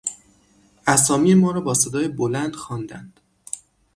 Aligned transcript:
اسامی 0.87 1.35
ما 1.35 1.51
را 1.51 1.61
با 1.61 1.73
صدای 1.73 2.07
بلند 2.07 2.55
خواندند. 2.55 3.19